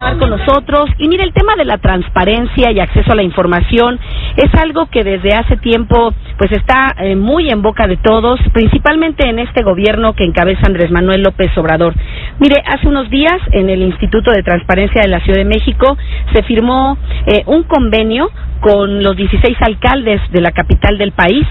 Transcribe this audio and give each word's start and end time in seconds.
con 0.00 0.30
nosotros. 0.30 0.86
Y 0.96 1.08
mire 1.08 1.24
el 1.24 1.34
tema 1.34 1.56
de 1.56 1.66
la 1.66 1.76
transparencia 1.76 2.70
y 2.72 2.80
acceso 2.80 3.12
a 3.12 3.14
la 3.14 3.22
información 3.22 4.00
es 4.34 4.48
algo 4.54 4.86
que 4.86 5.04
desde 5.04 5.34
hace 5.34 5.58
tiempo 5.58 6.14
pues 6.38 6.50
está 6.52 6.94
eh, 6.98 7.16
muy 7.16 7.50
en 7.50 7.60
boca 7.60 7.86
de 7.86 7.98
todos 7.98 8.40
principalmente 8.54 9.28
en 9.28 9.38
este 9.38 9.62
gobierno 9.62 10.14
que 10.14 10.24
encabeza 10.24 10.62
Andrés 10.64 10.90
Manuel 10.90 11.22
López 11.22 11.50
Obrador 11.58 11.92
mire 12.40 12.62
hace 12.66 12.88
unos 12.88 13.08
días 13.10 13.38
en 13.52 13.70
el 13.70 13.82
Instituto 13.82 14.32
de 14.32 14.42
Transparencia 14.42 15.02
de 15.02 15.08
la 15.08 15.20
Ciudad 15.20 15.38
de 15.38 15.44
México 15.44 15.96
se 16.34 16.42
firmó 16.42 16.98
eh, 17.26 17.42
un 17.46 17.62
convenio 17.62 18.30
con 18.60 19.02
los 19.02 19.16
16 19.16 19.56
alcaldes 19.60 20.20
de 20.32 20.40
la 20.40 20.52
capital 20.52 20.98
del 20.98 21.12
país 21.12 21.46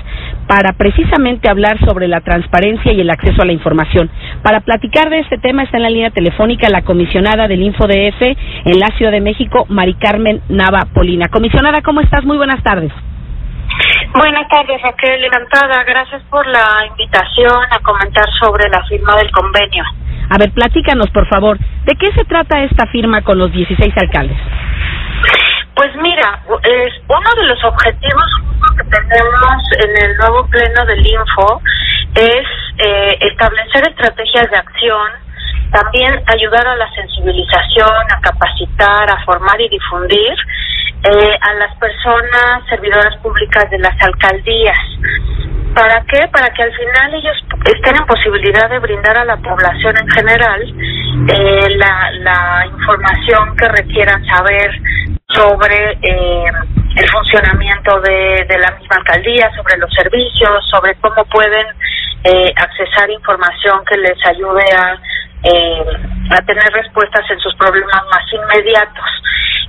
para 0.48 0.74
precisamente 0.74 1.50
hablar 1.50 1.80
sobre 1.86 2.08
la 2.08 2.22
transparencia 2.22 2.92
y 2.92 3.02
el 3.02 3.10
acceso 3.10 3.42
a 3.42 3.46
la 3.46 3.54
información. 3.54 4.10
Para 4.44 4.62
platicar 4.62 5.10
de 5.10 5.20
este 5.20 5.38
tema 5.38 5.64
está 5.64 5.78
en 5.78 5.84
la 5.84 5.90
línea 5.90 6.12
telefónica 6.12 6.70
la 6.70 6.84
comisionada 6.84 7.48
del 7.48 7.62
InfoDF 7.62 8.22
en 8.22 8.80
la 8.80 8.88
Ciudad 8.98 9.12
de 9.12 9.22
México, 9.22 9.66
Mari 9.70 9.96
Carmen 9.96 10.42
Nava 10.50 10.88
Polina. 10.94 11.28
Comisionada, 11.30 11.82
¿cómo 11.82 12.02
estás? 12.02 12.24
Muy 12.26 12.38
buenas 12.38 12.62
tardes. 12.64 12.92
Buenas 14.14 14.48
tardes, 14.50 14.82
Raquel. 14.82 15.24
Encantada. 15.24 15.84
Gracias 15.84 16.24
por 16.30 16.46
la 16.48 16.86
invitación 16.90 17.64
a 17.72 17.80
comentar 17.80 18.26
sobre 18.40 18.70
la 18.70 18.84
firma 18.86 19.16
del 19.16 19.32
convenio. 19.32 19.84
A 20.30 20.38
ver, 20.38 20.52
platícanos, 20.52 21.10
por 21.10 21.28
favor, 21.28 21.58
¿de 21.58 21.96
qué 21.96 22.12
se 22.14 22.24
trata 22.26 22.64
esta 22.64 22.86
firma 22.88 23.22
con 23.24 23.40
los 23.40 23.52
16 23.52 23.94
alcaldes? 23.98 24.38
Pues 25.76 25.96
mira, 25.96 26.44
es 26.64 26.94
uno 27.08 27.30
de 27.36 27.48
los 27.48 27.64
objetivos 27.64 28.26
que 28.78 28.84
tenemos 28.84 29.64
en 29.84 30.06
el 30.06 30.18
nuevo 30.18 30.46
pleno 30.48 30.86
del 30.86 31.06
Info 31.06 31.62
es 32.16 32.46
eh, 32.78 33.18
establecer 33.22 33.90
estrategias 33.90 34.50
de 34.52 34.58
acción, 34.58 35.10
también 35.72 36.22
ayudar 36.28 36.68
a 36.68 36.76
la 36.76 36.90
sensibilización, 36.92 38.12
a 38.12 38.22
capacitar, 38.22 39.10
a 39.10 39.24
formar 39.26 39.60
y 39.62 39.70
difundir 39.70 40.36
eh, 41.04 41.38
a 41.42 41.54
las 41.56 41.76
personas 41.78 42.66
servidoras 42.68 43.16
públicas 43.18 43.70
de 43.70 43.80
las 43.80 43.96
alcaldías. 44.02 44.78
¿Para 45.74 46.04
qué? 46.06 46.28
Para 46.32 46.54
que 46.54 46.64
al 46.64 46.74
final 46.74 47.14
ellos 47.14 47.38
estén 47.66 47.96
en 47.96 48.06
posibilidad 48.06 48.70
de 48.70 48.80
brindar 48.80 49.18
a 49.18 49.26
la 49.26 49.38
población 49.38 49.96
en 50.02 50.10
general 50.10 50.62
eh, 50.62 51.70
la, 51.78 52.12
la 52.20 52.66
información 52.68 53.56
que 53.56 53.68
requieran 53.70 54.26
saber 54.26 54.72
sobre 55.28 55.98
eh, 56.02 56.52
el 56.96 57.10
funcionamiento 57.12 58.02
de, 58.02 58.46
la 58.60 58.72
misma 58.72 58.98
alcaldía, 58.98 59.50
sobre 59.56 59.78
los 59.78 59.92
servicios, 59.94 60.66
sobre 60.72 60.96
cómo 60.96 61.24
pueden 61.26 61.68
eh, 62.24 62.52
accesar 62.56 63.10
información 63.10 63.86
que 63.86 63.98
les 63.98 64.18
ayude 64.26 64.64
a, 64.76 64.96
eh, 65.44 65.86
a 66.32 66.46
tener 66.46 66.74
respuestas 66.74 67.30
en 67.30 67.40
sus 67.40 67.56
problemas 67.56 68.04
más 68.12 68.26
inmediatos. 68.34 69.06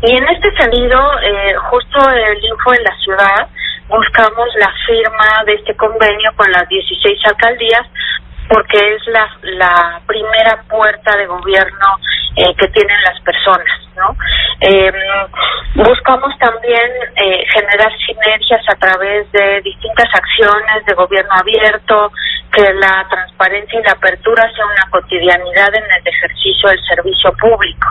Y 0.02 0.16
en 0.16 0.28
este 0.30 0.50
sentido, 0.56 0.98
eh, 1.20 1.54
justo 1.70 2.10
el 2.10 2.44
Info 2.44 2.74
en 2.74 2.84
la 2.84 2.96
ciudad, 3.04 3.48
buscamos 3.90 4.48
la 4.58 4.72
firma 4.86 5.44
de 5.46 5.54
este 5.54 5.74
convenio 5.76 6.32
con 6.36 6.50
las 6.52 6.68
16 6.68 7.20
alcaldías 7.26 7.86
porque 8.48 8.78
es 8.78 9.06
la, 9.06 9.30
la 9.42 10.00
primera 10.06 10.62
puerta 10.68 11.16
de 11.16 11.26
gobierno 11.26 11.86
eh, 12.36 12.54
que 12.58 12.66
tienen 12.68 12.96
las 13.04 13.20
personas, 13.20 13.78
¿no? 13.96 14.16
Eh, 14.60 14.92
buscamos 15.76 16.36
también 16.38 16.90
eh, 17.16 17.44
generar 17.52 17.92
sinergias 18.06 18.62
a 18.68 18.74
través 18.74 19.30
de 19.30 19.60
distintas 19.62 20.08
acciones 20.12 20.84
de 20.84 20.94
gobierno 20.94 21.32
abierto, 21.32 22.12
que 22.52 22.72
la 22.74 23.06
transparencia 23.08 23.80
y 23.80 23.84
la 23.84 23.92
apertura 23.92 24.42
sea 24.52 24.66
una 24.66 24.90
cotidianidad 24.90 25.74
en 25.74 25.84
el 25.84 26.06
ejercicio 26.06 26.70
del 26.70 26.80
servicio 26.86 27.32
público. 27.34 27.86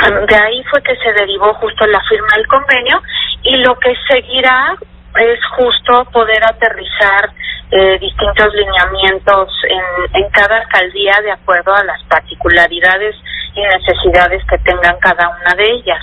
De 0.00 0.36
ahí 0.36 0.62
fue 0.70 0.82
que 0.82 0.96
se 0.96 1.12
derivó 1.12 1.52
justo 1.54 1.86
la 1.86 2.00
firma 2.08 2.28
del 2.36 2.46
convenio 2.46 3.02
y 3.42 3.56
lo 3.58 3.78
que 3.78 3.94
seguirá 4.08 4.74
es 5.16 5.38
justo 5.56 6.04
poder 6.12 6.42
aterrizar 6.42 7.30
eh, 7.70 7.98
distintos 8.00 8.54
lineamientos 8.54 9.48
en, 9.68 10.22
en 10.22 10.30
cada 10.30 10.56
alcaldía 10.56 11.14
de 11.22 11.32
acuerdo 11.32 11.74
a 11.74 11.84
las 11.84 12.02
particularidades 12.04 13.14
y 13.54 13.60
necesidades 13.60 14.42
que 14.46 14.58
tengan 14.58 14.96
cada 15.00 15.28
una 15.28 15.54
de 15.54 15.64
ellas. 15.70 16.02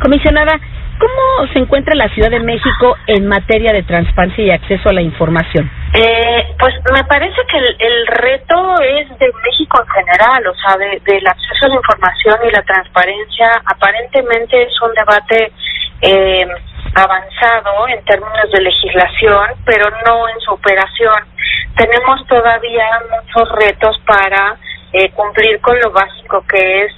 Comisionada, 0.00 0.52
¿cómo 0.98 1.52
se 1.52 1.58
encuentra 1.58 1.94
la 1.94 2.08
Ciudad 2.10 2.30
de 2.30 2.40
México 2.40 2.96
en 3.06 3.26
materia 3.26 3.72
de 3.72 3.82
transparencia 3.82 4.44
y 4.44 4.50
acceso 4.50 4.88
a 4.88 4.92
la 4.92 5.02
información? 5.02 5.70
Eh, 5.96 6.56
pues 6.58 6.74
me 6.92 7.04
parece 7.04 7.40
que 7.48 7.56
el, 7.56 7.76
el, 7.78 8.06
reto 8.08 8.80
es 8.80 9.08
de 9.16 9.30
México 9.44 9.80
en 9.80 10.04
general, 10.04 10.44
o 10.44 10.54
sea, 10.56 10.76
de, 10.76 11.00
del 11.04 11.24
acceso 11.24 11.66
a 11.66 11.68
la 11.68 11.76
información 11.76 12.36
y 12.48 12.50
la 12.50 12.62
transparencia. 12.62 13.62
Aparentemente 13.64 14.60
es 14.60 14.82
un 14.82 14.92
debate 14.92 15.52
eh, 16.00 16.48
avanzado 16.96 17.86
en 17.86 18.04
términos 18.06 18.50
de 18.52 18.60
legislación, 18.62 19.50
pero 19.64 19.88
no 20.04 20.28
en 20.28 20.40
su 20.40 20.50
operación. 20.50 21.28
Tenemos 21.76 22.26
todavía 22.26 22.86
muchos 23.10 23.48
retos 23.52 23.96
para 24.04 24.56
eh, 24.92 25.10
cumplir 25.12 25.60
con 25.60 25.78
lo 25.80 25.92
básico 25.92 26.44
que 26.48 26.86
es 26.86 26.92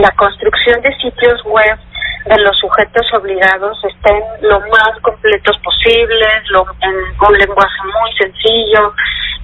la 0.00 0.10
construcción 0.12 0.80
de 0.82 0.96
sitios 0.98 1.42
web 1.44 1.78
de 2.24 2.38
los 2.38 2.56
sujetos 2.58 3.06
obligados 3.12 3.78
estén 3.84 4.22
lo 4.40 4.60
más 4.60 4.98
completos 5.02 5.58
posibles, 5.62 6.50
lo, 6.50 6.66
en 6.80 6.94
un 6.94 7.38
lenguaje 7.38 7.82
muy 7.82 8.12
sencillo, 8.16 8.94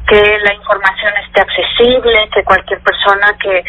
que 0.09 0.39
la 0.39 0.55
información 0.55 1.13
esté 1.25 1.41
accesible, 1.43 2.29
que 2.35 2.43
cualquier 2.43 2.81
persona 2.81 3.37
que 3.39 3.65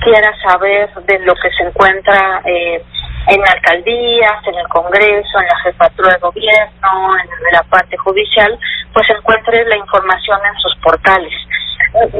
quiera 0.00 0.32
saber 0.42 0.90
de 1.06 1.18
lo 1.20 1.34
que 1.34 1.50
se 1.50 1.62
encuentra 1.62 2.42
eh, 2.44 2.82
en 3.28 3.40
alcaldías, 3.40 4.46
en 4.46 4.54
el 4.56 4.68
Congreso, 4.68 5.38
en 5.40 5.46
la 5.46 5.58
jefatura 5.60 6.14
de 6.14 6.20
gobierno, 6.20 7.16
en 7.18 7.52
la 7.52 7.62
parte 7.64 7.96
judicial, 7.96 8.58
pues 8.92 9.08
encuentre 9.10 9.64
la 9.64 9.76
información 9.76 10.38
en 10.44 10.60
sus 10.60 10.76
portales. 10.76 11.32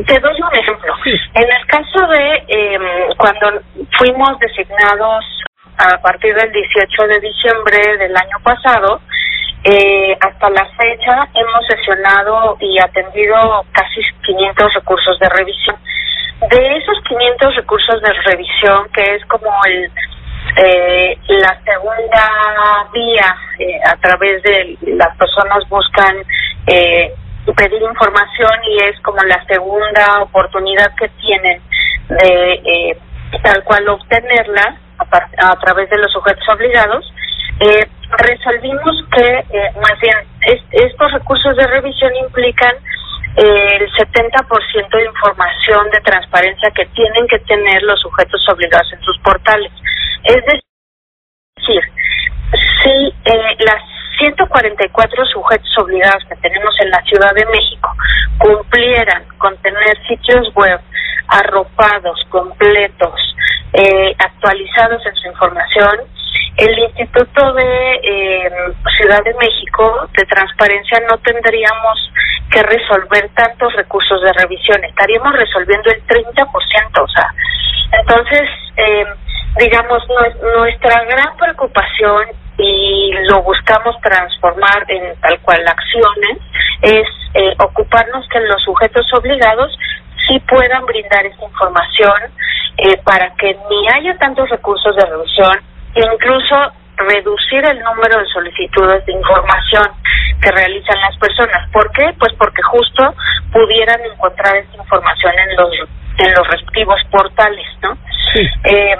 Te 0.06 0.18
doy 0.20 0.40
un 0.40 0.54
ejemplo. 0.54 0.94
En 1.34 1.50
el 1.50 1.66
caso 1.66 2.06
de 2.08 2.44
eh, 2.48 2.78
cuando 3.18 3.60
fuimos 3.98 4.38
designados 4.38 5.24
a 5.78 5.98
partir 6.00 6.34
del 6.34 6.52
18 6.52 7.02
de 7.06 7.20
diciembre 7.20 7.96
del 7.98 8.16
año 8.16 8.38
pasado, 8.42 9.00
eh, 9.64 10.16
hasta 10.20 10.50
la 10.50 10.64
fecha 10.76 11.28
hemos 11.34 11.66
sesionado 11.68 12.56
y 12.60 12.78
atendido 12.78 13.64
casi 13.72 14.00
500 14.24 14.74
recursos 14.74 15.18
de 15.18 15.28
revisión. 15.28 15.76
De 16.50 16.76
esos 16.76 16.98
500 17.08 17.56
recursos 17.56 18.00
de 18.02 18.12
revisión, 18.30 18.88
que 18.92 19.02
es 19.14 19.24
como 19.26 19.50
el 19.66 19.90
eh, 20.56 21.18
la 21.28 21.60
segunda 21.64 22.88
vía 22.92 23.36
eh, 23.58 23.78
a 23.84 23.96
través 23.96 24.42
de 24.42 24.78
las 24.94 25.16
personas 25.16 25.68
buscan 25.68 26.16
eh, 26.66 27.12
pedir 27.56 27.82
información 27.82 28.50
y 28.70 28.84
es 28.84 28.98
como 29.00 29.22
la 29.24 29.44
segunda 29.46 30.22
oportunidad 30.22 30.94
que 30.96 31.08
tienen 31.20 31.60
de 32.08 32.52
eh, 32.64 32.98
tal 33.42 33.62
cual 33.64 33.88
obtenerla 33.88 34.78
a, 35.10 35.52
a 35.52 35.56
través 35.60 35.88
de 35.90 35.98
los 35.98 36.12
sujetos 36.12 36.48
obligados 36.48 37.04
eh, 37.60 37.88
resolvimos 38.18 39.04
que 39.12 39.24
eh, 39.24 39.72
más 39.80 39.98
bien 40.00 40.16
es, 40.42 40.60
estos 40.72 41.12
recursos 41.12 41.56
de 41.56 41.66
revisión 41.66 42.14
implican 42.16 42.74
eh, 43.36 43.78
el 43.80 43.90
70% 43.92 44.90
de 44.90 45.04
información 45.06 45.90
de 45.90 46.00
transparencia 46.00 46.70
que 46.70 46.86
tienen 46.86 47.26
que 47.28 47.38
tener 47.40 47.82
los 47.82 48.00
sujetos 48.00 48.40
obligados 48.50 48.92
en 48.92 49.00
sus 49.00 49.18
portales. 49.20 49.72
Es 50.24 50.36
decir, 50.44 51.82
si 52.82 53.14
eh, 53.24 53.56
las 53.60 53.82
144 54.18 55.26
sujetos 55.26 55.78
obligados 55.78 56.24
que 56.28 56.36
tenemos 56.36 56.74
en 56.80 56.90
la 56.90 57.02
Ciudad 57.02 57.34
de 57.34 57.46
México 57.46 57.90
cumplieran 58.38 59.24
con 59.38 59.56
tener 59.58 59.96
sitios 60.08 60.54
web 60.54 60.80
arropados, 61.28 62.18
completos, 62.30 63.14
eh, 63.72 64.14
actualizados 64.18 65.04
en 65.06 65.14
su 65.16 65.28
información, 65.28 66.00
el 66.56 66.78
Instituto 66.78 67.52
de 67.52 67.94
eh, 68.02 68.50
Ciudad 68.96 69.22
de 69.24 69.34
México 69.34 70.08
de 70.16 70.24
Transparencia 70.24 71.02
no 71.10 71.18
tendríamos 71.18 72.12
que 72.50 72.62
resolver 72.62 73.28
tantos 73.34 73.74
recursos 73.74 74.22
de 74.22 74.32
revisión, 74.32 74.82
estaríamos 74.84 75.32
resolviendo 75.34 75.90
el 75.90 76.02
30%, 76.06 77.02
o 77.02 77.08
sea, 77.08 77.28
entonces, 77.92 78.48
eh, 78.76 79.04
digamos, 79.58 80.02
nuestra 80.56 81.04
gran 81.04 81.36
preocupación 81.36 82.26
y 82.58 83.12
lo 83.28 83.42
buscamos 83.42 83.96
transformar 84.00 84.84
en 84.88 85.14
tal 85.20 85.38
cual 85.40 85.62
acciones 85.68 86.38
es 86.82 87.06
eh, 87.34 87.54
ocuparnos 87.58 88.26
que 88.28 88.40
los 88.40 88.62
sujetos 88.62 89.06
obligados 89.12 89.76
sí 90.26 90.38
puedan 90.48 90.84
brindar 90.86 91.26
esta 91.26 91.44
información 91.44 92.14
eh, 92.78 93.00
para 93.04 93.34
que 93.34 93.56
ni 93.70 93.88
haya 93.88 94.16
tantos 94.18 94.48
recursos 94.50 94.94
de 94.96 95.06
revisión, 95.06 95.60
incluso 95.94 96.72
reducir 96.96 97.64
el 97.64 97.78
número 97.80 98.18
de 98.18 98.26
solicitudes 98.26 99.04
de 99.06 99.12
información 99.12 99.86
que 100.40 100.50
realizan 100.50 101.00
las 101.00 101.16
personas. 101.18 101.70
¿Por 101.70 101.90
qué? 101.92 102.14
Pues 102.18 102.32
porque 102.38 102.62
justo 102.62 103.14
pudieran 103.52 104.00
encontrar 104.00 104.56
esta 104.56 104.76
información 104.76 105.32
en 105.38 105.56
los 105.56 105.70
en 106.18 106.32
los 106.32 106.48
respectivos 106.48 107.00
portales, 107.10 107.66
¿no? 107.82 107.96
Eh, 108.64 108.96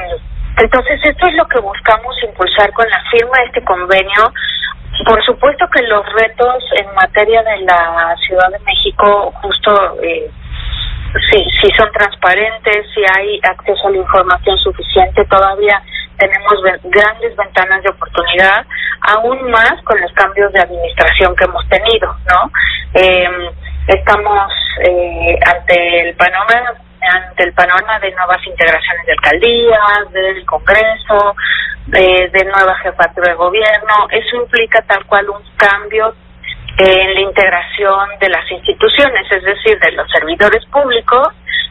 entonces, 0.59 1.01
esto 1.05 1.27
es 1.29 1.35
lo 1.35 1.47
que 1.49 1.61
buscamos 1.61 2.15
impulsar 2.23 2.73
con 2.73 2.89
la 2.89 3.03
firma 3.11 3.39
de 3.39 3.45
este 3.47 3.65
convenio. 3.65 4.33
Por 5.05 5.23
supuesto 5.25 5.69
que 5.69 5.83
los 5.83 6.05
retos 6.15 6.65
en 6.81 6.95
materia 6.95 7.43
de 7.43 7.59
la 7.61 8.15
Ciudad 8.27 8.51
de 8.51 8.59
México, 8.61 9.33
justo 9.43 9.99
eh, 10.03 10.31
si, 11.31 11.45
si 11.61 11.69
son 11.77 11.91
transparentes, 11.93 12.87
si 12.95 13.03
hay 13.17 13.41
acceso 13.43 13.89
a 13.89 13.91
la 13.91 13.99
información 13.99 14.59
suficiente, 14.59 15.25
todavía 15.27 15.83
tenemos 16.19 16.55
grandes 16.85 17.37
ventanas 17.37 17.83
de 17.83 17.91
oportunidad, 17.91 18.65
aún 19.03 19.51
más 19.51 19.75
con 19.85 20.01
los 20.01 20.13
cambios 20.13 20.53
de 20.53 20.61
administración 20.61 21.35
que 21.37 21.45
hemos 21.45 21.69
tenido, 21.69 22.17
¿no? 22.33 22.51
Eh, 22.95 23.51
estamos 23.89 24.53
eh, 24.89 25.39
ante 25.47 26.09
el 26.09 26.17
panorama 26.17 26.73
ante 27.09 27.45
el 27.45 27.53
panorama 27.53 28.01
de 28.01 28.11
nuevas 28.13 28.45
integraciones 28.45 29.07
de 29.07 29.13
alcaldías, 29.13 30.13
del 30.13 30.45
Congreso, 30.45 31.37
de, 31.87 32.31
de 32.33 32.45
nueva 32.45 32.75
jefatura 32.79 33.31
de 33.31 33.37
gobierno. 33.37 34.09
Eso 34.11 34.37
implica 34.43 34.83
tal 34.83 35.05
cual 35.07 35.29
un 35.31 35.43
cambio 35.57 36.15
en 36.79 37.15
la 37.15 37.21
integración 37.21 38.09
de 38.21 38.29
las 38.29 38.51
instituciones, 38.51 39.31
es 39.31 39.43
decir, 39.43 39.79
de 39.81 39.93
los 39.93 40.11
servidores 40.11 40.65
públicos, 40.67 41.29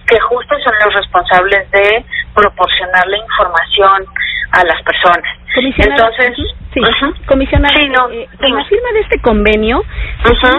que 0.07 0.19
justo 0.19 0.55
son 0.63 0.73
los 0.83 0.93
responsables 0.93 1.69
de 1.71 2.05
proporcionar 2.33 3.07
la 3.07 3.17
información 3.17 4.05
a 4.51 4.63
las 4.63 4.81
personas. 4.83 5.37
Entonces, 5.55 6.37
Sí, 6.75 6.81
comisionada, 7.25 7.73
eh, 8.11 8.27
con 8.37 8.53
la 8.53 8.65
firma 8.65 8.91
de 8.93 8.99
este 8.99 9.19
convenio, 9.21 9.81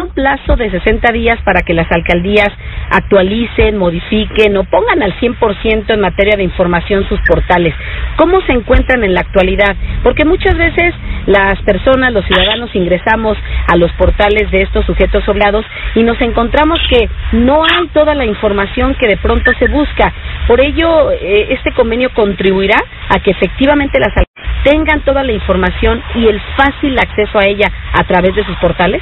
un 0.01 0.09
plazo 0.15 0.57
de 0.57 0.71
60 0.71 1.13
días 1.13 1.37
para 1.45 1.61
que 1.61 1.75
las 1.75 1.93
alcaldías 1.93 2.49
actualicen, 2.91 3.77
modifiquen 3.77 4.57
o 4.57 4.65
pongan 4.65 5.03
al 5.03 5.13
100% 5.21 5.93
en 5.93 6.01
materia 6.01 6.37
de 6.39 6.43
información 6.43 7.07
sus 7.07 7.21
portales. 7.29 7.75
¿Cómo 8.17 8.41
se 8.47 8.53
encuentran 8.53 9.05
en 9.05 9.13
la 9.13 9.21
actualidad? 9.21 9.77
Porque 10.03 10.25
muchas 10.25 10.57
veces 10.57 10.95
las 11.27 11.61
personas, 11.63 12.15
los 12.15 12.25
ciudadanos, 12.25 12.75
ingresamos 12.75 13.37
a 13.71 13.77
los 13.77 13.93
portales 13.93 14.51
de 14.51 14.63
estos 14.63 14.87
sujetos 14.87 15.29
obligados 15.29 15.67
y 15.95 16.03
nos 16.03 16.19
encontramos 16.23 16.81
que 16.89 17.11
no 17.33 17.63
hay 17.63 17.89
toda 17.89 18.15
la 18.15 18.25
información 18.25 18.95
que 18.95 19.07
de 19.07 19.19
pronto 19.19 19.53
se 19.59 19.69
busca. 19.69 20.15
Por 20.49 20.63
ello, 20.63 21.13
eh, 21.13 21.49
este 21.51 21.73
convenio 21.73 22.09
contribuirá 22.15 22.79
a 23.11 23.21
que 23.21 23.33
efectivamente 23.33 24.01
las 24.01 24.26
tengan 24.67 25.01
toda 25.05 25.23
la 25.23 25.33
información 25.33 26.03
y 26.17 26.27
el 26.27 26.41
fácil 26.57 26.99
acceso 26.99 27.39
a 27.39 27.45
ella 27.45 27.71
a 27.95 28.03
través 28.05 28.35
de 28.35 28.45
sus 28.45 28.57
portales? 28.57 29.01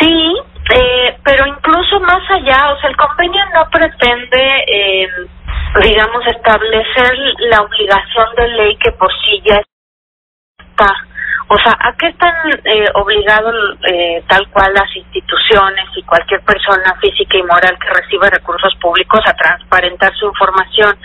Sí, 0.00 0.34
eh, 0.74 1.16
pero 1.22 1.46
incluso 1.46 2.00
más 2.00 2.22
allá, 2.30 2.72
o 2.72 2.80
sea, 2.80 2.88
el 2.88 2.96
convenio 2.96 3.42
no 3.54 3.68
pretende, 3.70 4.64
eh, 4.66 5.08
digamos, 5.82 6.26
establecer 6.26 7.18
la 7.50 7.60
obligación 7.60 8.26
de 8.36 8.48
ley 8.48 8.76
que 8.76 8.92
por 8.92 9.10
sí 9.12 9.42
ya 9.44 9.60
está. 10.58 10.94
O 11.50 11.56
sea, 11.56 11.74
¿a 11.80 11.96
qué 11.96 12.08
están 12.08 12.34
eh, 12.64 12.84
obligados 12.94 13.54
eh, 13.90 14.22
tal 14.28 14.46
cual 14.50 14.72
las 14.74 14.94
instituciones 14.94 15.86
y 15.96 16.02
cualquier 16.02 16.42
persona 16.42 16.94
física 17.00 17.38
y 17.38 17.42
moral 17.42 17.78
que 17.80 17.88
reciba 17.88 18.28
recursos 18.28 18.74
públicos 18.76 19.20
a 19.26 19.32
transparentar 19.32 20.14
su 20.14 20.26
información? 20.26 20.98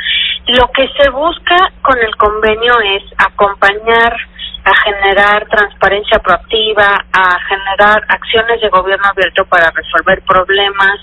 Lo 0.47 0.67
que 0.71 0.87
se 0.99 1.09
busca 1.09 1.71
con 1.81 1.97
el 1.97 2.15
convenio 2.17 2.73
es 2.81 3.03
acompañar 3.17 4.13
a 4.65 4.75
generar 4.83 5.45
transparencia 5.49 6.19
proactiva, 6.19 7.05
a 7.11 7.39
generar 7.47 8.01
acciones 8.07 8.61
de 8.61 8.69
gobierno 8.69 9.05
abierto 9.07 9.45
para 9.45 9.71
resolver 9.71 10.21
problemas, 10.23 10.99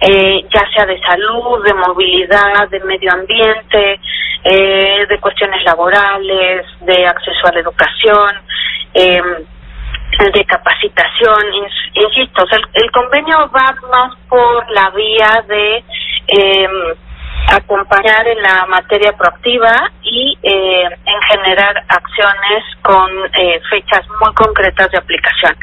eh, 0.00 0.44
ya 0.52 0.62
sea 0.74 0.86
de 0.86 1.00
salud, 1.00 1.64
de 1.64 1.74
movilidad, 1.74 2.68
de 2.70 2.80
medio 2.80 3.12
ambiente, 3.12 4.00
eh, 4.44 5.06
de 5.08 5.20
cuestiones 5.20 5.62
laborales, 5.64 6.66
de 6.80 7.06
acceso 7.06 7.46
a 7.46 7.52
la 7.52 7.60
educación, 7.60 8.30
eh, 8.94 9.22
de 10.32 10.44
capacitación, 10.44 11.44
insisto, 11.94 12.44
el, 12.74 12.90
convenio 12.90 13.50
va 13.50 13.74
más 13.92 14.16
por 14.28 14.70
la 14.70 14.90
vía 14.90 15.44
de 15.46 15.84
eh, 16.28 16.68
acompañar 17.50 18.26
en 18.28 18.42
la 18.42 18.66
materia 18.66 19.12
proactiva 19.12 19.90
y 20.02 20.36
eh, 20.42 20.84
en 20.84 21.22
generar 21.22 21.84
acciones 21.88 22.64
con 22.82 23.10
eh, 23.34 23.60
fechas 23.70 24.02
muy 24.20 24.34
concretas 24.34 24.90
de 24.90 24.98
aplicación. 24.98 25.56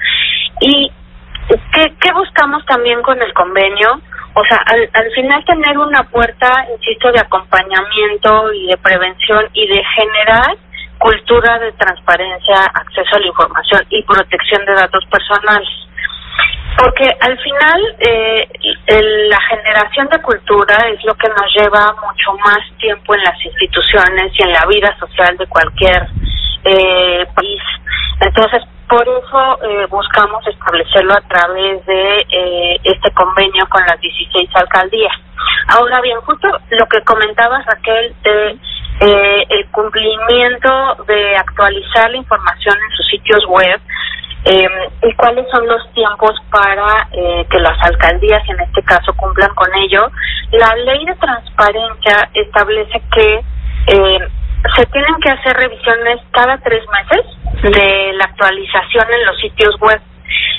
¿Y 0.61 0.91
qué, 1.73 2.11
buscamos 2.13 2.65
también 2.65 3.01
con 3.01 3.21
el 3.21 3.33
convenio? 3.33 4.01
O 4.33 4.43
sea, 4.45 4.57
al, 4.65 4.89
al 4.93 5.11
final 5.11 5.45
tener 5.45 5.77
una 5.77 6.03
puerta, 6.03 6.65
insisto, 6.73 7.11
de 7.11 7.19
acompañamiento 7.19 8.51
y 8.53 8.67
de 8.67 8.77
prevención 8.77 9.47
y 9.53 9.67
de 9.67 9.83
generar 9.95 10.57
cultura 10.97 11.59
de 11.59 11.71
transparencia, 11.73 12.55
acceso 12.73 13.15
a 13.15 13.19
la 13.19 13.27
información 13.27 13.81
y 13.89 14.01
protección 14.03 14.65
de 14.65 14.73
datos 14.73 15.05
personales. 15.05 15.84
Porque 16.77 17.09
al 17.21 17.37
final 17.39 17.95
eh, 17.99 18.47
la 19.29 19.39
generación 19.41 20.07
de 20.09 20.21
cultura 20.21 20.77
es 20.89 21.03
lo 21.05 21.13
que 21.15 21.29
nos 21.29 21.53
lleva 21.55 21.93
mucho 21.93 22.33
más 22.43 22.59
tiempo 22.79 23.15
en 23.15 23.21
las 23.23 23.45
instituciones 23.45 24.31
y 24.37 24.43
en 24.43 24.51
la 24.51 24.65
vida 24.67 24.95
social 24.99 25.37
de 25.37 25.47
cualquier 25.47 26.07
eh, 26.65 27.25
país. 27.33 27.61
Entonces, 28.19 28.61
por 28.87 29.01
eso 29.01 29.63
eh, 29.63 29.87
buscamos 29.89 30.45
establecerlo 30.47 31.13
a 31.13 31.21
través 31.21 31.85
de 31.85 32.17
eh, 32.29 32.79
este 32.83 33.11
convenio 33.11 33.65
con 33.69 33.81
las 33.85 33.99
16 33.99 34.49
alcaldías. 34.53 35.13
Ahora 35.67 36.01
bien, 36.01 36.19
justo 36.21 36.47
lo 36.69 36.85
que 36.87 37.01
comentaba 37.01 37.61
Raquel 37.63 38.15
de 38.23 38.57
eh, 39.01 39.45
el 39.49 39.65
cumplimiento 39.71 40.95
de 41.07 41.35
actualizar 41.35 42.09
la 42.11 42.17
información 42.17 42.75
en 42.75 42.95
sus 42.95 43.07
sitios 43.07 43.45
web 43.47 43.81
eh, 44.45 44.67
y 45.01 45.13
cuáles 45.15 45.49
son 45.49 45.67
los 45.67 45.91
tiempos 45.93 46.33
para 46.51 47.07
eh, 47.11 47.45
que 47.49 47.59
las 47.59 47.81
alcaldías, 47.83 48.47
en 48.47 48.59
este 48.59 48.83
caso, 48.83 49.13
cumplan 49.17 49.53
con 49.55 49.67
ello. 49.75 50.11
La 50.51 50.75
ley 50.75 51.03
de 51.03 51.15
transparencia 51.15 52.29
establece 52.33 53.01
que 53.11 53.43
eh, 53.87 54.19
se 54.75 54.85
tienen 54.87 55.15
que 55.21 55.31
hacer 55.31 55.57
revisiones 55.57 56.21
cada 56.31 56.57
tres 56.59 56.83
meses 56.89 57.25
de 57.63 58.13
la 58.13 58.25
actualización 58.25 59.05
en 59.11 59.25
los 59.25 59.39
sitios 59.39 59.79
web. 59.79 59.99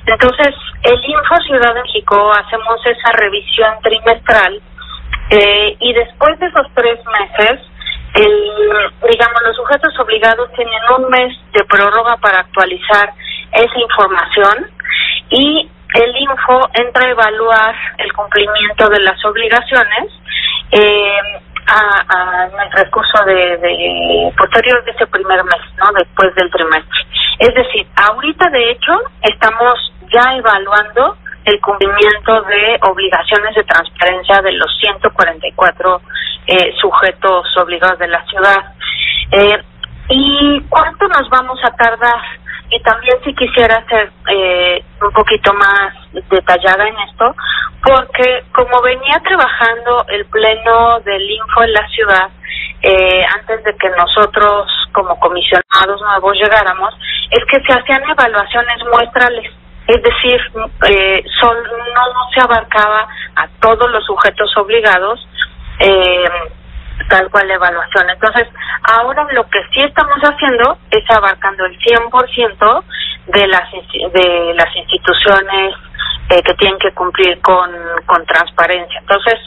Entonces, 0.07 0.55
el 0.83 1.05
Info 1.05 1.37
Ciudad 1.47 1.75
de 1.75 1.83
México 1.83 2.33
hacemos 2.33 2.81
esa 2.87 3.13
revisión 3.13 3.75
trimestral 3.83 4.63
eh, 5.31 5.77
y 5.81 5.93
después 5.93 6.39
de 6.41 6.47
esos 6.47 6.67
tres 6.75 6.99
meses, 7.07 7.61
el, 8.15 8.53
digamos, 9.11 9.43
los 9.45 9.57
sujetos 9.57 9.99
obligados 10.01 10.51
tienen 10.55 10.81
un 10.97 11.09
mes 11.11 11.37
de 11.53 11.65
prórroga 11.65 12.17
para 12.17 12.41
actualizar 12.41 13.13
esa 13.53 13.79
información 13.79 14.71
y 15.31 15.69
el 15.95 16.17
info 16.17 16.61
entra 16.75 17.07
a 17.07 17.11
evaluar 17.11 17.75
el 17.99 18.13
cumplimiento 18.13 18.89
de 18.89 19.01
las 19.01 19.25
obligaciones 19.25 20.13
eh, 20.73 21.41
a, 21.69 22.49
en 22.53 22.61
el 22.61 22.73
recurso 22.73 23.25
de, 23.25 23.57
de 23.57 24.33
posterior 24.37 24.85
de 24.85 24.91
ese 24.93 25.07
primer 25.07 25.43
mes, 25.45 25.63
¿no? 25.79 25.87
Después 25.99 26.35
del 26.35 26.51
trimestre. 26.51 27.01
Es 27.39 27.55
decir, 27.55 27.87
ahorita 27.97 28.51
de 28.51 28.71
hecho 28.71 28.93
estamos 29.23 29.93
ya 30.13 30.37
evaluando 30.37 31.17
el 31.45 31.61
cumplimiento 31.61 32.43
de 32.43 32.79
obligaciones 32.83 33.55
de 33.55 33.65
transparencia 33.65 34.43
de 34.43 34.53
los 34.53 34.69
144 34.81 36.01
eh, 36.47 36.75
sujetos 36.81 37.57
obligados 37.57 37.99
de 37.99 38.09
la 38.09 38.25
ciudad. 38.27 38.75
Eh, 39.33 39.63
¿Y 40.09 40.61
cuánto 40.69 41.07
nos 41.09 41.29
vamos 41.31 41.59
a 41.65 41.71
tardar? 41.77 42.23
Y 42.71 42.81
también 42.83 43.17
si 43.25 43.35
quisiera 43.35 43.85
ser 43.89 44.11
eh, 44.29 44.85
un 45.01 45.13
poquito 45.13 45.53
más 45.55 45.93
detallada 46.31 46.89
en 46.89 46.99
esto, 47.09 47.35
porque 47.83 48.45
como 48.53 48.83
venía 48.83 49.21
trabajando 49.25 50.05
el 50.09 50.27
pleno 50.27 51.01
del 51.01 51.31
Info 51.31 51.63
en 51.63 51.73
la 51.73 51.89
ciudad, 51.89 52.29
eh, 52.83 53.25
antes 53.39 53.65
de 53.65 53.77
que 53.77 53.89
nosotros 53.91 54.69
como 54.93 55.19
comisionados 55.21 56.01
nuevos 56.01 56.37
llegáramos, 56.37 56.95
es 57.31 57.45
que 57.51 57.61
se 57.61 57.79
hacían 57.79 58.03
evaluaciones 58.11 58.79
muestrales. 58.91 59.53
Es 59.87 60.03
decir, 60.03 60.41
eh, 60.89 61.25
son, 61.41 61.57
no 61.63 62.31
se 62.35 62.41
abarcaba 62.41 63.07
a 63.37 63.49
todos 63.61 63.91
los 63.91 64.05
sujetos 64.05 64.51
obligados, 64.57 65.25
eh, 65.79 66.25
tal 67.09 67.31
cual 67.31 67.49
la 67.49 67.55
evaluación. 67.55 68.11
Entonces, 68.11 68.49
ahora 68.83 69.27
lo 69.33 69.49
que 69.49 69.61
sí 69.73 69.81
estamos 69.81 70.19
haciendo 70.23 70.79
es 70.91 71.05
abarcando 71.11 71.65
el 71.67 71.79
100% 71.79 72.85
de 73.27 73.47
las, 73.47 73.71
de 73.71 74.55
las 74.55 74.77
instituciones 74.77 75.75
eh, 76.31 76.43
que 76.43 76.55
tienen 76.55 76.79
que 76.79 76.93
cumplir 76.93 77.41
con, 77.41 77.71
con 78.07 78.25
transparencia. 78.27 79.01
Entonces, 79.01 79.39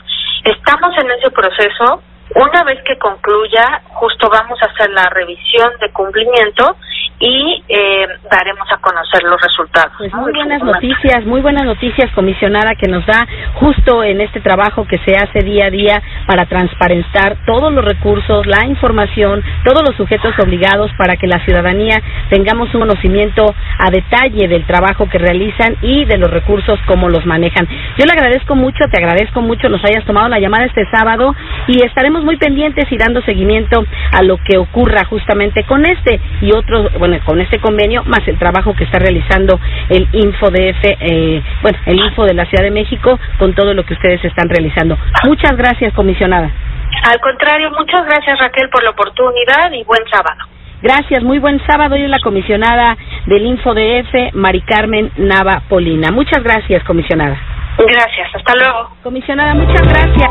estamos 0.43 0.95
en 0.97 1.11
ese 1.11 1.29
proceso. 1.31 2.01
Una 2.35 2.63
vez 2.63 2.81
que 2.83 2.97
concluya, 2.97 3.81
justo 3.87 4.29
vamos 4.29 4.59
a 4.61 4.71
hacer 4.71 4.89
la 4.91 5.09
revisión 5.09 5.71
de 5.79 5.91
cumplimiento 5.91 6.77
y 7.19 7.63
eh, 7.67 8.07
daremos 8.31 8.67
a 8.71 8.77
conocer 8.77 9.23
los 9.23 9.41
resultados. 9.41 9.93
Pues 9.97 10.13
muy 10.13 10.33
buenas 10.33 10.63
noticias, 10.63 11.25
muy 11.25 11.41
buenas 11.41 11.65
noticias, 11.65 12.11
comisionada, 12.13 12.75
que 12.75 12.87
nos 12.87 13.05
da 13.05 13.27
justo 13.55 14.03
en 14.03 14.21
este 14.21 14.39
trabajo 14.39 14.85
que 14.85 14.97
se 14.99 15.15
hace 15.17 15.39
día 15.39 15.67
a 15.67 15.69
día 15.69 16.01
para 16.27 16.45
transparentar 16.45 17.37
todos 17.45 17.73
los 17.73 17.83
recursos, 17.83 18.45
la 18.45 18.65
información, 18.65 19.43
todos 19.63 19.83
los 19.87 19.95
sujetos 19.97 20.33
obligados 20.39 20.91
para 20.97 21.17
que 21.17 21.27
la 21.27 21.43
ciudadanía 21.45 22.01
tengamos 22.29 22.73
un 22.73 22.81
conocimiento 22.81 23.53
a 23.77 23.89
detalle 23.91 24.47
del 24.47 24.65
trabajo 24.65 25.07
que 25.09 25.17
realizan 25.17 25.75
y 25.81 26.05
de 26.05 26.17
los 26.17 26.29
recursos, 26.31 26.79
cómo 26.85 27.09
los 27.09 27.25
manejan. 27.25 27.67
Yo 27.97 28.05
le 28.05 28.13
agradezco 28.13 28.55
mucho, 28.55 28.85
te 28.91 28.97
agradezco 28.97 29.41
mucho 29.41 29.69
nos 29.69 29.83
hayas 29.83 30.05
tomado 30.05 30.29
la 30.29 30.39
llamada 30.39 30.65
este 30.65 30.85
sábado 30.91 31.35
y 31.67 31.83
estaremos 31.83 32.23
muy 32.23 32.37
pendientes 32.37 32.85
y 32.91 32.97
dando 32.97 33.21
seguimiento 33.21 33.83
a 34.11 34.23
lo 34.23 34.37
que 34.37 34.57
ocurra 34.57 35.05
justamente 35.05 35.63
con 35.65 35.85
este 35.85 36.19
y 36.41 36.51
otros, 36.51 36.91
bueno, 36.97 37.08
con 37.25 37.41
este 37.41 37.59
convenio, 37.59 38.03
más 38.05 38.27
el 38.27 38.37
trabajo 38.37 38.75
que 38.75 38.83
está 38.83 38.99
realizando 38.99 39.59
el 39.89 40.07
InfoDF, 40.13 40.83
eh, 40.83 41.41
bueno, 41.61 41.77
el 41.85 41.99
Info 41.99 42.25
de 42.25 42.33
la 42.33 42.45
Ciudad 42.45 42.63
de 42.63 42.71
México, 42.71 43.19
con 43.37 43.53
todo 43.53 43.73
lo 43.73 43.83
que 43.83 43.93
ustedes 43.93 44.23
están 44.23 44.49
realizando. 44.49 44.97
Muchas 45.25 45.57
gracias, 45.57 45.93
comisionada. 45.93 46.51
Al 47.03 47.19
contrario, 47.19 47.71
muchas 47.71 48.05
gracias 48.05 48.39
Raquel 48.39 48.69
por 48.69 48.83
la 48.83 48.91
oportunidad 48.91 49.71
y 49.73 49.83
buen 49.83 50.01
sábado. 50.11 50.45
Gracias, 50.81 51.23
muy 51.23 51.39
buen 51.39 51.59
sábado. 51.65 51.95
Hoy 51.95 52.03
es 52.03 52.09
la 52.09 52.19
comisionada 52.23 52.95
del 53.25 53.45
InfoDF, 53.45 54.33
Mari 54.33 54.61
Carmen 54.61 55.11
Nava 55.17 55.63
Polina. 55.67 56.11
Muchas 56.11 56.41
gracias, 56.41 56.83
comisionada. 56.83 57.37
Gracias, 57.77 58.33
hasta 58.33 58.55
luego. 58.55 58.89
Comisionada, 59.03 59.53
muchas 59.55 59.81
gracias. 59.87 60.29